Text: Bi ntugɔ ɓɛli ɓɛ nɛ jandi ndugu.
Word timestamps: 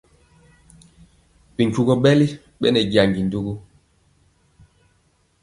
Bi 1.55 1.63
ntugɔ 1.67 1.93
ɓɛli 2.03 2.27
ɓɛ 2.59 2.67
nɛ 2.71 2.81
jandi 2.91 3.21
ndugu. 3.27 3.53